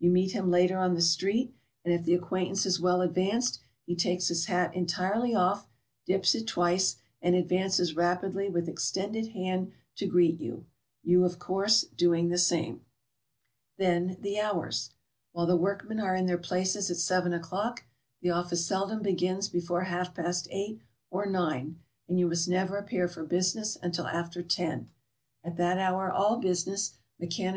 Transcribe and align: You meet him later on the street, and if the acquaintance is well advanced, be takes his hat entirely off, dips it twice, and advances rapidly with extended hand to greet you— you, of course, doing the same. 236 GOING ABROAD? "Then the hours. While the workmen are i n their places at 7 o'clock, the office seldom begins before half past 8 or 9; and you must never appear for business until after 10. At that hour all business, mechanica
You 0.00 0.10
meet 0.10 0.32
him 0.32 0.50
later 0.50 0.76
on 0.76 0.94
the 0.96 1.00
street, 1.00 1.54
and 1.84 1.94
if 1.94 2.02
the 2.04 2.14
acquaintance 2.14 2.66
is 2.66 2.80
well 2.80 3.00
advanced, 3.00 3.60
be 3.86 3.94
takes 3.94 4.26
his 4.26 4.46
hat 4.46 4.74
entirely 4.74 5.36
off, 5.36 5.68
dips 6.04 6.34
it 6.34 6.48
twice, 6.48 6.96
and 7.20 7.36
advances 7.36 7.94
rapidly 7.94 8.48
with 8.48 8.68
extended 8.68 9.28
hand 9.28 9.70
to 9.98 10.08
greet 10.08 10.40
you— 10.40 10.66
you, 11.04 11.24
of 11.24 11.38
course, 11.38 11.82
doing 11.82 12.28
the 12.28 12.38
same. 12.38 12.84
236 13.78 13.78
GOING 13.78 13.90
ABROAD? 13.92 14.16
"Then 14.16 14.22
the 14.24 14.40
hours. 14.40 14.90
While 15.30 15.46
the 15.46 15.54
workmen 15.56 16.00
are 16.00 16.16
i 16.16 16.18
n 16.18 16.26
their 16.26 16.38
places 16.38 16.90
at 16.90 16.96
7 16.96 17.32
o'clock, 17.32 17.84
the 18.20 18.30
office 18.30 18.66
seldom 18.66 19.00
begins 19.00 19.48
before 19.48 19.82
half 19.82 20.12
past 20.12 20.48
8 20.50 20.80
or 21.08 21.24
9; 21.24 21.78
and 22.08 22.18
you 22.18 22.26
must 22.26 22.48
never 22.48 22.78
appear 22.78 23.06
for 23.06 23.22
business 23.22 23.78
until 23.80 24.08
after 24.08 24.42
10. 24.42 24.90
At 25.44 25.56
that 25.56 25.78
hour 25.78 26.10
all 26.10 26.38
business, 26.38 26.94
mechanica 27.22 27.50